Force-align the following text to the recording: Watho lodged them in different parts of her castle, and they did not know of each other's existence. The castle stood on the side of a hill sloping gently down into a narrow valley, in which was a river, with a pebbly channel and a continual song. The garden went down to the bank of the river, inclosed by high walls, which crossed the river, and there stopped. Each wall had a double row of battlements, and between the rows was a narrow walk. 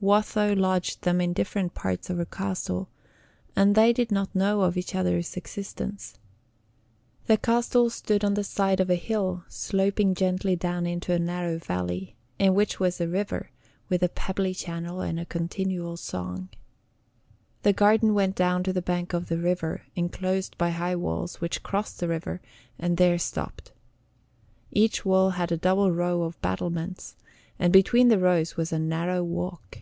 Watho 0.00 0.54
lodged 0.56 1.02
them 1.02 1.20
in 1.20 1.32
different 1.32 1.74
parts 1.74 2.08
of 2.08 2.18
her 2.18 2.24
castle, 2.24 2.88
and 3.56 3.74
they 3.74 3.92
did 3.92 4.12
not 4.12 4.32
know 4.32 4.60
of 4.60 4.76
each 4.76 4.94
other's 4.94 5.36
existence. 5.36 6.14
The 7.26 7.36
castle 7.36 7.90
stood 7.90 8.22
on 8.22 8.34
the 8.34 8.44
side 8.44 8.78
of 8.78 8.90
a 8.90 8.94
hill 8.94 9.42
sloping 9.48 10.14
gently 10.14 10.54
down 10.54 10.86
into 10.86 11.12
a 11.12 11.18
narrow 11.18 11.58
valley, 11.58 12.14
in 12.38 12.54
which 12.54 12.78
was 12.78 13.00
a 13.00 13.08
river, 13.08 13.50
with 13.88 14.04
a 14.04 14.08
pebbly 14.08 14.54
channel 14.54 15.00
and 15.00 15.18
a 15.18 15.24
continual 15.26 15.96
song. 15.96 16.48
The 17.64 17.72
garden 17.72 18.14
went 18.14 18.36
down 18.36 18.62
to 18.62 18.72
the 18.72 18.80
bank 18.80 19.12
of 19.14 19.26
the 19.26 19.38
river, 19.38 19.82
inclosed 19.96 20.56
by 20.56 20.70
high 20.70 20.94
walls, 20.94 21.40
which 21.40 21.64
crossed 21.64 21.98
the 21.98 22.06
river, 22.06 22.40
and 22.78 22.98
there 22.98 23.18
stopped. 23.18 23.72
Each 24.70 25.04
wall 25.04 25.30
had 25.30 25.50
a 25.50 25.56
double 25.56 25.90
row 25.90 26.22
of 26.22 26.40
battlements, 26.40 27.16
and 27.58 27.72
between 27.72 28.06
the 28.06 28.20
rows 28.20 28.56
was 28.56 28.72
a 28.72 28.78
narrow 28.78 29.24
walk. 29.24 29.80